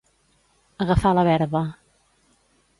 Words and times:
Agafar 0.85 1.13
la 1.19 1.27
verba. 1.29 1.63